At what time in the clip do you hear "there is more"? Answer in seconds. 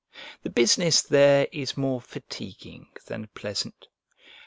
1.03-2.01